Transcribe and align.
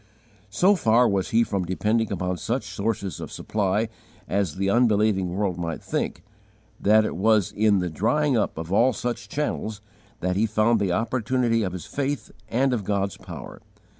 So 0.49 0.73
far 0.73 1.07
was 1.07 1.29
he 1.29 1.43
from 1.43 1.63
depending 1.63 2.11
upon 2.11 2.29
any 2.29 2.37
such 2.39 2.63
sources 2.63 3.19
of 3.19 3.31
supply 3.31 3.87
as 4.27 4.55
the 4.55 4.67
unbelieving 4.67 5.29
world 5.29 5.59
might 5.59 5.83
think, 5.83 6.23
that 6.79 7.05
it 7.05 7.15
was 7.15 7.51
in 7.51 7.77
the 7.77 7.89
drying 7.91 8.35
up 8.35 8.57
of 8.57 8.73
all 8.73 8.93
such 8.93 9.29
channels 9.29 9.79
that 10.21 10.35
he 10.35 10.47
found 10.47 10.79
the 10.79 10.91
opportunity 10.91 11.61
of 11.61 11.73
his 11.73 11.85
faith 11.85 12.31
and 12.49 12.73
of 12.73 12.83
God's 12.83 13.15
power. 13.17 13.61